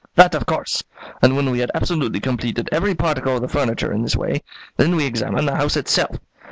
[0.15, 0.81] "That of course;
[1.21, 4.41] and when we had absolutely completed every particle of the furniture in this way,
[4.75, 6.15] then we examined the house itself.